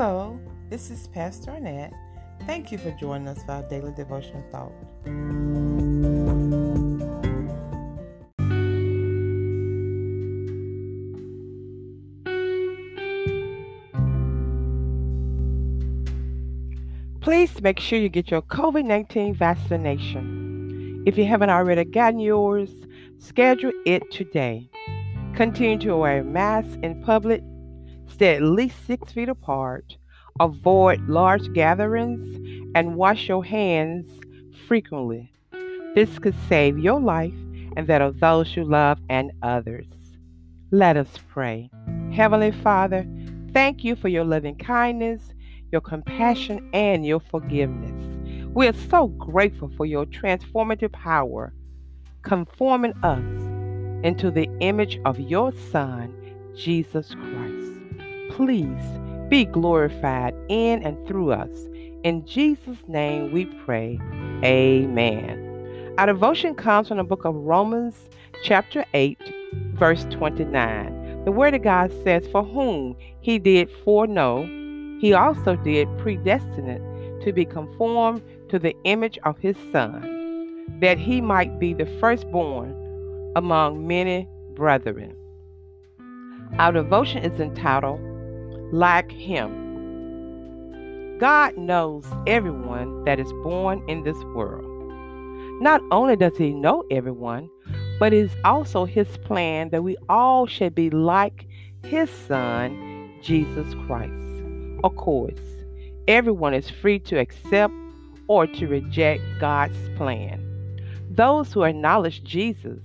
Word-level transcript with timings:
Hello, 0.00 0.38
this 0.70 0.92
is 0.92 1.08
Pastor 1.08 1.50
Annette. 1.50 1.92
Thank 2.46 2.70
you 2.70 2.78
for 2.78 2.92
joining 2.92 3.26
us 3.26 3.42
for 3.42 3.50
our 3.50 3.62
daily 3.64 3.90
devotional 3.96 4.44
thought. 4.52 4.70
Please 17.20 17.60
make 17.60 17.80
sure 17.80 17.98
you 17.98 18.08
get 18.08 18.30
your 18.30 18.42
COVID 18.42 18.84
19 18.84 19.34
vaccination. 19.34 21.02
If 21.08 21.18
you 21.18 21.24
haven't 21.26 21.50
already 21.50 21.82
gotten 21.82 22.20
yours, 22.20 22.70
schedule 23.18 23.72
it 23.84 24.08
today. 24.12 24.70
Continue 25.34 25.78
to 25.78 25.96
wear 25.96 26.22
masks 26.22 26.78
in 26.84 27.02
public, 27.02 27.42
stay 28.08 28.34
at 28.34 28.42
least 28.42 28.86
six 28.86 29.12
feet 29.12 29.28
apart, 29.28 29.96
avoid 30.40 31.08
large 31.08 31.52
gatherings, 31.52 32.70
and 32.74 32.96
wash 32.96 33.28
your 33.28 33.44
hands 33.44 34.08
frequently. 34.66 35.32
This 35.94 36.18
could 36.18 36.34
save 36.48 36.78
your 36.78 37.00
life 37.00 37.34
and 37.76 37.86
that 37.86 38.02
of 38.02 38.20
those 38.20 38.56
you 38.56 38.64
love 38.64 38.98
and 39.08 39.32
others. 39.42 39.86
Let 40.70 40.96
us 40.96 41.08
pray. 41.28 41.70
Heavenly 42.12 42.50
Father, 42.50 43.06
thank 43.52 43.84
you 43.84 43.96
for 43.96 44.08
your 44.08 44.24
loving 44.24 44.56
kindness, 44.56 45.32
your 45.72 45.80
compassion, 45.80 46.68
and 46.72 47.06
your 47.06 47.20
forgiveness. 47.20 48.04
We 48.54 48.66
are 48.66 48.74
so 48.90 49.08
grateful 49.08 49.70
for 49.76 49.86
your 49.86 50.06
transformative 50.06 50.92
power, 50.92 51.52
conforming 52.22 52.94
us 53.02 53.48
into 54.04 54.30
the 54.30 54.48
image 54.60 54.98
of 55.04 55.18
your 55.18 55.52
Son, 55.70 56.14
Jesus 56.56 57.14
Christ. 57.14 57.47
Please 58.30 58.82
be 59.28 59.44
glorified 59.44 60.34
in 60.48 60.82
and 60.82 61.06
through 61.06 61.32
us. 61.32 61.68
In 62.04 62.24
Jesus' 62.26 62.78
name 62.86 63.32
we 63.32 63.46
pray. 63.64 63.98
Amen. 64.44 65.94
Our 65.98 66.06
devotion 66.06 66.54
comes 66.54 66.88
from 66.88 66.98
the 66.98 67.04
book 67.04 67.24
of 67.24 67.34
Romans, 67.34 68.08
chapter 68.44 68.84
8, 68.94 69.18
verse 69.74 70.06
29. 70.10 71.24
The 71.24 71.32
Word 71.32 71.54
of 71.54 71.62
God 71.62 71.92
says, 72.04 72.26
For 72.28 72.44
whom 72.44 72.96
he 73.20 73.38
did 73.38 73.68
foreknow, 73.84 74.44
he 75.00 75.12
also 75.12 75.56
did 75.56 75.88
predestinate 75.98 76.80
to 77.24 77.32
be 77.32 77.44
conformed 77.44 78.22
to 78.48 78.58
the 78.58 78.74
image 78.84 79.18
of 79.24 79.36
his 79.38 79.56
Son, 79.72 80.78
that 80.80 80.98
he 80.98 81.20
might 81.20 81.58
be 81.58 81.74
the 81.74 81.86
firstborn 82.00 82.74
among 83.36 83.86
many 83.86 84.28
brethren. 84.54 85.14
Our 86.58 86.72
devotion 86.72 87.22
is 87.22 87.38
entitled, 87.40 88.00
Like 88.72 89.10
Him. 89.10 91.18
God 91.18 91.56
knows 91.56 92.04
everyone 92.26 93.04
that 93.04 93.18
is 93.18 93.32
born 93.42 93.82
in 93.88 94.04
this 94.04 94.18
world. 94.34 94.64
Not 95.60 95.82
only 95.90 96.16
does 96.16 96.36
He 96.36 96.52
know 96.52 96.84
everyone, 96.90 97.50
but 97.98 98.12
it 98.12 98.24
is 98.24 98.36
also 98.44 98.84
His 98.84 99.16
plan 99.18 99.70
that 99.70 99.82
we 99.82 99.96
all 100.08 100.46
should 100.46 100.74
be 100.74 100.90
like 100.90 101.46
His 101.82 102.10
Son, 102.10 103.10
Jesus 103.22 103.74
Christ. 103.86 104.12
Of 104.84 104.94
course, 104.96 105.40
everyone 106.06 106.54
is 106.54 106.70
free 106.70 106.98
to 107.00 107.18
accept 107.18 107.74
or 108.28 108.46
to 108.46 108.68
reject 108.68 109.22
God's 109.40 109.76
plan. 109.96 110.44
Those 111.10 111.52
who 111.52 111.62
acknowledge 111.62 112.22
Jesus 112.22 112.80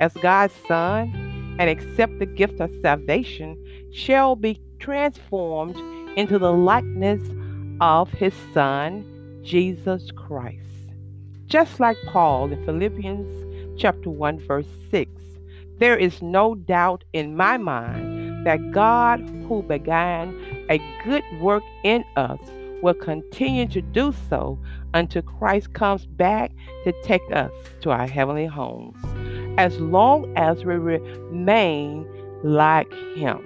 as 0.00 0.12
God's 0.14 0.52
Son 0.66 1.56
and 1.58 1.70
accept 1.70 2.18
the 2.18 2.26
gift 2.26 2.60
of 2.60 2.70
salvation 2.82 3.56
shall 3.92 4.36
be 4.36 4.60
transformed 4.78 5.76
into 6.18 6.38
the 6.38 6.52
likeness 6.52 7.22
of 7.80 8.10
His 8.10 8.34
Son, 8.52 9.04
Jesus 9.42 10.10
Christ. 10.12 10.58
Just 11.46 11.80
like 11.80 11.96
Paul 12.06 12.52
in 12.52 12.64
Philippians 12.64 13.80
chapter 13.80 14.10
1 14.10 14.40
verse 14.40 14.66
6, 14.90 15.10
there 15.78 15.96
is 15.96 16.20
no 16.20 16.54
doubt 16.54 17.04
in 17.12 17.36
my 17.36 17.56
mind 17.56 18.46
that 18.46 18.72
God 18.72 19.20
who 19.48 19.62
began 19.62 20.34
a 20.68 20.78
good 21.04 21.22
work 21.40 21.62
in 21.84 22.04
us 22.16 22.40
will 22.82 22.94
continue 22.94 23.66
to 23.66 23.80
do 23.80 24.14
so 24.28 24.58
until 24.94 25.22
Christ 25.22 25.72
comes 25.72 26.06
back 26.06 26.52
to 26.84 26.92
take 27.02 27.22
us 27.32 27.52
to 27.82 27.90
our 27.90 28.06
heavenly 28.06 28.46
homes 28.46 28.96
as 29.58 29.78
long 29.80 30.32
as 30.36 30.64
we 30.64 30.74
remain 30.74 32.06
like 32.44 32.92
Him. 33.16 33.44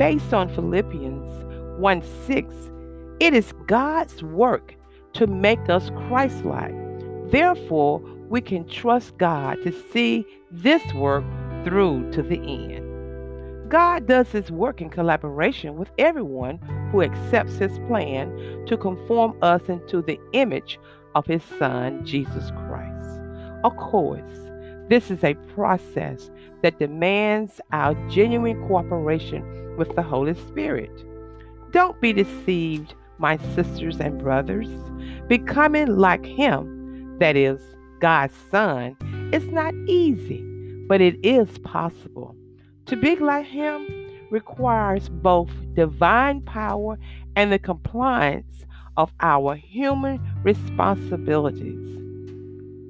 Based 0.00 0.32
on 0.32 0.48
Philippians 0.54 1.28
1 1.78 2.02
6, 2.26 2.54
it 3.20 3.34
is 3.34 3.52
God's 3.66 4.22
work 4.22 4.74
to 5.12 5.26
make 5.26 5.68
us 5.68 5.90
Christ 6.08 6.42
like. 6.42 6.72
Therefore, 7.30 8.00
we 8.30 8.40
can 8.40 8.66
trust 8.66 9.18
God 9.18 9.58
to 9.62 9.70
see 9.92 10.24
this 10.50 10.82
work 10.94 11.22
through 11.64 12.10
to 12.12 12.22
the 12.22 12.38
end. 12.38 13.68
God 13.68 14.06
does 14.06 14.30
His 14.30 14.50
work 14.50 14.80
in 14.80 14.88
collaboration 14.88 15.76
with 15.76 15.90
everyone 15.98 16.56
who 16.90 17.02
accepts 17.02 17.56
His 17.58 17.78
plan 17.80 18.64
to 18.68 18.78
conform 18.78 19.36
us 19.42 19.68
into 19.68 20.00
the 20.00 20.18
image 20.32 20.78
of 21.14 21.26
His 21.26 21.42
Son, 21.58 22.06
Jesus 22.06 22.50
Christ. 22.52 23.20
Of 23.64 23.76
course, 23.76 24.49
this 24.90 25.08
is 25.08 25.22
a 25.22 25.34
process 25.54 26.30
that 26.62 26.80
demands 26.80 27.60
our 27.70 27.94
genuine 28.08 28.60
cooperation 28.66 29.76
with 29.76 29.94
the 29.94 30.02
Holy 30.02 30.34
Spirit. 30.34 30.90
Don't 31.70 32.00
be 32.00 32.12
deceived, 32.12 32.94
my 33.18 33.36
sisters 33.54 34.00
and 34.00 34.18
brothers. 34.18 34.68
Becoming 35.28 35.96
like 35.96 36.26
Him, 36.26 37.16
that 37.20 37.36
is, 37.36 37.60
God's 38.00 38.34
Son, 38.50 38.96
is 39.32 39.46
not 39.46 39.72
easy, 39.86 40.42
but 40.88 41.00
it 41.00 41.24
is 41.24 41.58
possible. 41.58 42.34
To 42.86 42.96
be 42.96 43.14
like 43.14 43.46
Him 43.46 43.86
requires 44.32 45.08
both 45.08 45.50
divine 45.74 46.40
power 46.42 46.98
and 47.36 47.52
the 47.52 47.60
compliance 47.60 48.66
of 48.96 49.12
our 49.20 49.54
human 49.54 50.20
responsibilities. 50.42 51.86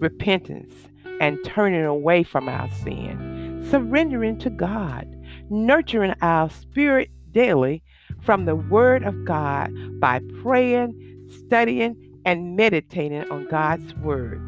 Repentance 0.00 0.72
and 1.20 1.38
turning 1.44 1.84
away 1.84 2.22
from 2.22 2.48
our 2.48 2.70
sin, 2.70 3.66
surrendering 3.70 4.38
to 4.38 4.50
God, 4.50 5.06
nurturing 5.50 6.14
our 6.22 6.50
spirit 6.50 7.10
daily 7.32 7.82
from 8.20 8.44
the 8.44 8.56
Word 8.56 9.02
of 9.02 9.24
God 9.24 9.70
by 10.00 10.20
praying, 10.42 11.28
studying, 11.46 11.96
and 12.24 12.56
meditating 12.56 13.30
on 13.30 13.46
God's 13.48 13.94
Word. 13.96 14.40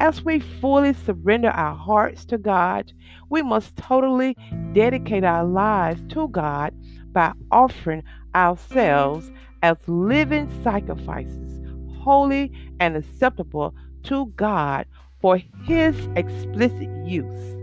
As 0.00 0.24
we 0.24 0.40
fully 0.40 0.94
surrender 0.94 1.50
our 1.50 1.76
hearts 1.76 2.24
to 2.26 2.38
God, 2.38 2.92
we 3.30 3.42
must 3.42 3.76
totally 3.76 4.36
dedicate 4.72 5.22
our 5.22 5.44
lives 5.44 6.02
to 6.08 6.28
God 6.28 6.74
by 7.12 7.32
offering 7.52 8.02
ourselves 8.34 9.30
as 9.62 9.76
living 9.86 10.50
sacrifices, 10.64 11.60
holy 12.00 12.50
and 12.80 12.96
acceptable 12.96 13.74
to 14.04 14.26
God 14.34 14.86
for 15.22 15.40
His 15.64 15.96
explicit 16.16 16.90
use. 17.06 17.58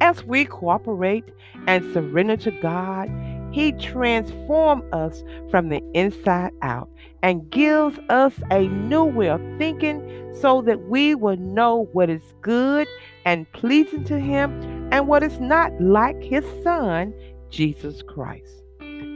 As 0.00 0.24
we 0.24 0.46
cooperate 0.46 1.24
and 1.66 1.92
surrender 1.92 2.36
to 2.38 2.50
God, 2.50 3.10
He 3.52 3.72
transforms 3.72 4.84
us 4.92 5.22
from 5.50 5.68
the 5.68 5.82
inside 5.92 6.52
out 6.62 6.88
and 7.22 7.50
gives 7.50 7.98
us 8.08 8.32
a 8.50 8.68
new 8.68 9.04
way 9.04 9.28
of 9.28 9.40
thinking 9.58 10.32
so 10.40 10.62
that 10.62 10.88
we 10.88 11.14
will 11.14 11.36
know 11.36 11.88
what 11.92 12.08
is 12.08 12.22
good 12.40 12.88
and 13.26 13.50
pleasing 13.52 14.04
to 14.04 14.18
Him 14.18 14.88
and 14.92 15.06
what 15.06 15.22
is 15.22 15.38
not 15.40 15.72
like 15.80 16.20
His 16.22 16.44
Son, 16.62 17.12
Jesus 17.50 18.02
Christ. 18.02 18.62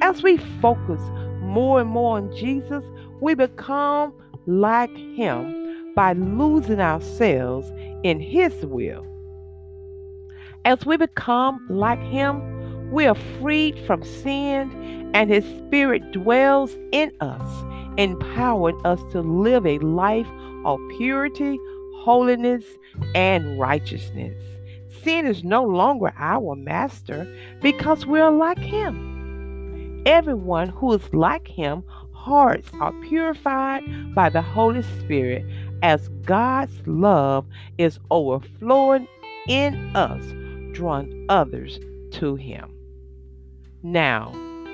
As 0.02 0.22
we 0.22 0.37
focus 0.37 1.00
more 1.40 1.81
and 1.81 1.88
more 1.88 2.19
on 2.19 2.37
Jesus, 2.37 2.84
we 3.20 3.34
become 3.34 4.12
like 4.46 4.94
Him 4.96 5.65
by 5.96 6.12
losing 6.12 6.78
ourselves 6.78 7.72
in 8.04 8.20
His 8.20 8.54
will. 8.66 9.04
As 10.64 10.84
we 10.84 10.96
become 10.96 11.66
like 11.69 12.00
Him, 12.00 12.93
we 12.93 13.06
are 13.06 13.16
freed 13.40 13.78
from 13.87 14.04
sin, 14.04 15.10
and 15.14 15.31
His 15.31 15.44
Spirit 15.44 16.12
dwells 16.12 16.76
in 16.93 17.10
us, 17.20 17.64
empowering 17.96 18.78
us 18.84 19.00
to 19.10 19.22
live 19.22 19.66
a 19.66 19.78
life 19.78 20.28
of 20.64 20.78
purity, 20.98 21.58
holiness, 21.96 22.64
and 23.14 23.58
righteousness. 23.58 24.40
Sin 25.02 25.26
is 25.26 25.42
no 25.42 25.64
longer 25.64 26.12
our 26.19 26.54
master 26.54 27.26
because 27.62 28.04
we're 28.04 28.31
like 28.31 28.58
Him. 28.58 30.02
Everyone 30.04 30.69
who 30.69 30.92
is 30.92 31.14
like 31.14 31.49
Him 31.49 31.82
hearts 32.26 32.69
are 32.81 32.92
purified 33.08 33.82
by 34.12 34.28
the 34.28 34.42
Holy 34.42 34.82
Spirit 34.82 35.44
as 35.82 36.08
God's 36.25 36.87
love 36.87 37.46
is 37.78 37.99
overflowing 38.11 39.06
in 39.49 39.75
us, 39.96 40.25
drawing 40.75 41.26
others 41.28 41.78
to 42.12 42.37
Him. 42.37 42.73
Now, 43.82 44.32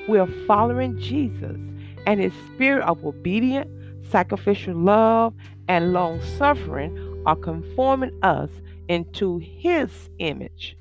we 0.09 0.19
are 0.19 0.29
following 0.47 0.99
Jesus 0.99 1.61
and 2.07 2.21
his 2.21 2.33
spirit 2.47 2.83
of 2.85 3.05
obedience, 3.05 3.71
sacrificial 4.11 4.75
love, 4.75 5.35
and 5.69 5.93
long 5.93 6.21
suffering 6.39 7.23
are 7.27 7.37
conforming 7.37 8.13
us 8.23 8.51
into 8.89 9.39
his 9.39 10.11
image. 10.19 10.77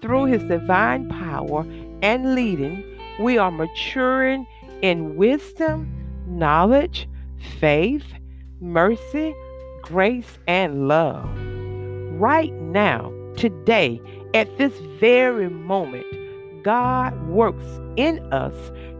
Through 0.00 0.26
his 0.26 0.42
divine 0.44 1.08
power 1.08 1.66
and 2.02 2.34
leading, 2.34 2.84
we 3.18 3.36
are 3.38 3.50
maturing 3.50 4.46
in 4.82 5.16
wisdom, 5.16 5.92
knowledge, 6.28 7.08
faith, 7.58 8.14
mercy, 8.60 9.34
grace, 9.82 10.38
and 10.46 10.88
love. 10.88 11.28
Right 12.20 12.52
now, 12.54 13.12
today, 13.36 14.00
at 14.34 14.58
this 14.58 14.72
very 14.98 15.48
moment, 15.48 16.06
God 16.64 17.28
works 17.28 17.64
in 17.96 18.20
us 18.32 18.54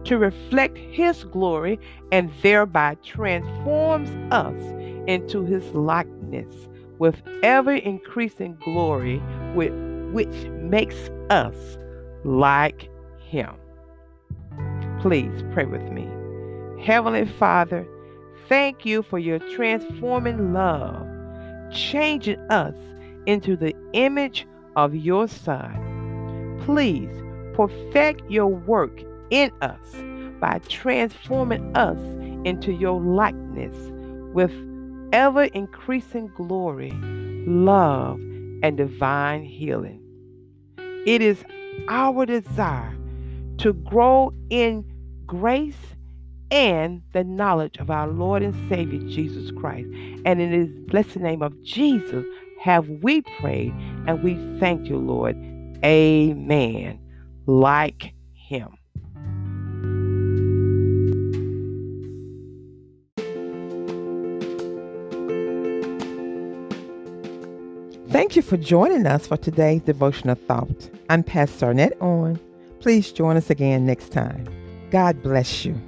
to 0.05 0.17
reflect 0.17 0.77
His 0.77 1.23
glory 1.25 1.79
and 2.11 2.31
thereby 2.41 2.95
transforms 3.03 4.09
us 4.33 4.61
into 5.07 5.45
His 5.45 5.65
likeness 5.73 6.67
with 6.99 7.21
ever 7.43 7.73
increasing 7.73 8.57
glory, 8.63 9.21
with, 9.55 9.73
which 10.11 10.49
makes 10.61 11.09
us 11.29 11.77
like 12.23 12.89
Him. 13.19 13.53
Please 14.99 15.43
pray 15.53 15.65
with 15.65 15.83
me. 15.91 16.07
Heavenly 16.83 17.25
Father, 17.25 17.87
thank 18.49 18.83
you 18.85 19.03
for 19.03 19.19
your 19.19 19.39
transforming 19.55 20.51
love, 20.51 21.07
changing 21.71 22.39
us 22.49 22.75
into 23.27 23.55
the 23.55 23.73
image 23.93 24.47
of 24.75 24.95
your 24.95 25.27
Son. 25.27 26.59
Please 26.65 27.11
perfect 27.53 28.29
your 28.29 28.47
work 28.47 29.01
in 29.29 29.51
us 29.61 29.93
by 30.41 30.59
transforming 30.67 31.75
us 31.77 31.99
into 32.43 32.71
your 32.73 32.99
likeness 32.99 33.75
with 34.33 34.51
ever 35.13 35.43
increasing 35.43 36.27
glory, 36.35 36.91
love, 37.45 38.19
and 38.63 38.77
divine 38.77 39.43
healing. 39.43 40.01
It 41.05 41.21
is 41.21 41.43
our 41.87 42.25
desire 42.25 42.97
to 43.59 43.73
grow 43.73 44.33
in 44.49 44.85
grace 45.25 45.95
and 46.51 47.01
the 47.13 47.23
knowledge 47.23 47.77
of 47.77 47.89
our 47.89 48.07
Lord 48.07 48.43
and 48.43 48.55
Savior 48.69 48.99
Jesus 49.09 49.51
Christ. 49.51 49.87
And 50.25 50.41
in 50.41 50.51
his 50.51 50.69
blessed 50.87 51.17
name 51.17 51.41
of 51.41 51.61
Jesus 51.63 52.25
have 52.59 52.87
we 53.01 53.21
prayed 53.39 53.73
and 54.07 54.23
we 54.23 54.35
thank 54.59 54.87
you, 54.87 54.97
Lord. 54.97 55.35
Amen 55.83 56.99
like 57.49 58.13
him. 58.33 58.69
Thank 68.09 68.35
you 68.35 68.41
for 68.41 68.57
joining 68.57 69.05
us 69.05 69.27
for 69.27 69.37
today's 69.37 69.81
devotional 69.81 70.35
thought. 70.35 70.89
I'm 71.09 71.23
Pastor 71.23 71.69
Annette 71.71 71.97
Owen. 72.01 72.39
Please 72.79 73.11
join 73.11 73.37
us 73.37 73.49
again 73.49 73.85
next 73.85 74.11
time. 74.11 74.47
God 74.89 75.21
bless 75.21 75.63
you. 75.65 75.79